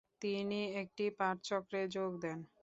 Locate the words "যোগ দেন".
1.95-2.39